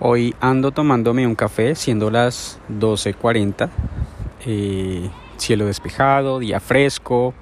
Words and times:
Hoy 0.00 0.32
ando 0.40 0.70
tomándome 0.70 1.26
un 1.26 1.34
café, 1.34 1.74
siendo 1.74 2.08
las 2.08 2.60
12.40. 2.70 3.68
Eh, 4.46 5.10
cielo 5.38 5.66
despejado, 5.66 6.38
día 6.38 6.60
fresco, 6.60 7.34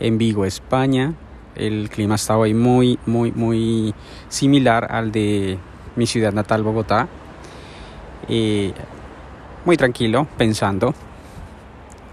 en 0.00 0.16
Vigo, 0.16 0.46
España. 0.46 1.12
El 1.54 1.90
clima 1.90 2.14
está 2.14 2.38
hoy 2.38 2.54
muy, 2.54 2.98
muy, 3.04 3.30
muy 3.32 3.94
similar 4.30 4.90
al 4.90 5.12
de 5.12 5.58
mi 5.94 6.06
ciudad 6.06 6.32
natal, 6.32 6.62
Bogotá. 6.62 7.08
Eh, 8.26 8.72
muy 9.66 9.76
tranquilo, 9.76 10.26
pensando, 10.38 10.94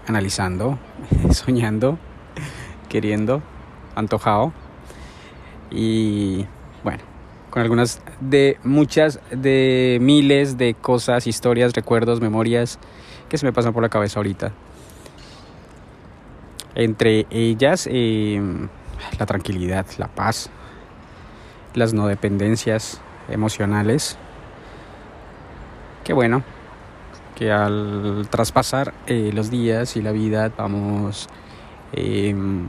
analizando, 0.06 0.78
soñando, 1.32 1.98
queriendo, 2.90 3.40
antojado. 3.94 4.52
Y 5.70 6.44
bueno, 6.84 7.02
con 7.50 7.62
algunas 7.62 8.00
de 8.20 8.58
muchas 8.64 9.20
de 9.30 9.98
miles 10.00 10.56
de 10.56 10.74
cosas, 10.74 11.26
historias, 11.26 11.72
recuerdos, 11.74 12.20
memorias 12.20 12.78
que 13.28 13.38
se 13.38 13.46
me 13.46 13.52
pasan 13.52 13.72
por 13.72 13.82
la 13.82 13.88
cabeza 13.88 14.18
ahorita. 14.20 14.52
Entre 16.74 17.26
ellas, 17.30 17.88
em, 17.90 18.68
la 19.18 19.26
tranquilidad, 19.26 19.86
la 19.98 20.08
paz, 20.08 20.50
las 21.74 21.92
no 21.92 22.06
dependencias 22.06 23.00
emocionales. 23.28 24.16
Que 26.04 26.12
bueno, 26.12 26.42
que 27.34 27.50
al 27.50 28.28
traspasar 28.30 28.94
eh, 29.06 29.30
los 29.34 29.50
días 29.50 29.96
y 29.96 30.02
la 30.02 30.12
vida 30.12 30.52
vamos 30.56 31.28
em, 31.92 32.66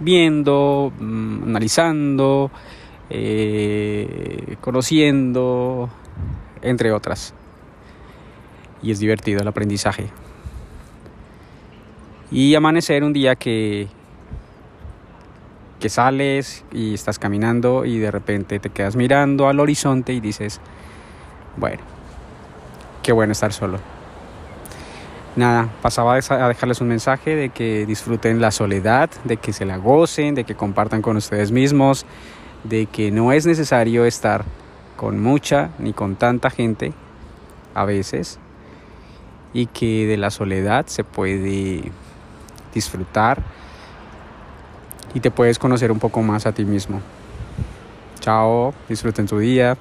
viendo, 0.00 0.92
mm, 0.98 1.42
analizando, 1.44 2.50
eh, 3.10 4.56
conociendo, 4.60 5.88
entre 6.62 6.92
otras. 6.92 7.34
Y 8.82 8.90
es 8.90 8.98
divertido 8.98 9.40
el 9.40 9.48
aprendizaje. 9.48 10.08
Y 12.30 12.54
amanecer 12.54 13.04
un 13.04 13.12
día 13.12 13.36
que, 13.36 13.88
que 15.78 15.88
sales 15.88 16.64
y 16.72 16.94
estás 16.94 17.18
caminando 17.18 17.84
y 17.84 17.98
de 17.98 18.10
repente 18.10 18.58
te 18.58 18.70
quedas 18.70 18.96
mirando 18.96 19.48
al 19.48 19.60
horizonte 19.60 20.12
y 20.12 20.20
dices, 20.20 20.60
bueno, 21.56 21.82
qué 23.02 23.12
bueno 23.12 23.32
estar 23.32 23.52
solo. 23.52 23.78
Nada, 25.36 25.68
pasaba 25.82 26.14
a 26.14 26.48
dejarles 26.48 26.80
un 26.80 26.88
mensaje 26.88 27.36
de 27.36 27.50
que 27.50 27.84
disfruten 27.84 28.40
la 28.40 28.50
soledad, 28.50 29.10
de 29.24 29.36
que 29.36 29.52
se 29.52 29.66
la 29.66 29.76
gocen, 29.76 30.34
de 30.34 30.44
que 30.44 30.54
compartan 30.54 31.02
con 31.02 31.18
ustedes 31.18 31.52
mismos, 31.52 32.06
de 32.68 32.86
que 32.86 33.10
no 33.10 33.32
es 33.32 33.46
necesario 33.46 34.04
estar 34.04 34.44
con 34.96 35.22
mucha 35.22 35.70
ni 35.78 35.92
con 35.92 36.16
tanta 36.16 36.50
gente 36.50 36.92
a 37.74 37.84
veces 37.84 38.38
y 39.52 39.66
que 39.66 40.06
de 40.06 40.16
la 40.16 40.30
soledad 40.30 40.86
se 40.86 41.04
puede 41.04 41.90
disfrutar 42.74 43.42
y 45.14 45.20
te 45.20 45.30
puedes 45.30 45.58
conocer 45.58 45.90
un 45.92 45.98
poco 45.98 46.22
más 46.22 46.46
a 46.46 46.52
ti 46.52 46.64
mismo. 46.64 47.00
Chao, 48.20 48.74
disfruten 48.88 49.28
su 49.28 49.38
día. 49.38 49.76